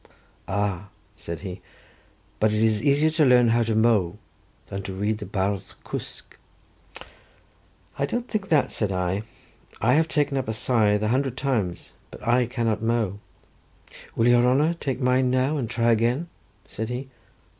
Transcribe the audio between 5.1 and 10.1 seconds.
the Bardd Cwsg." "I don't know that," said I; "I have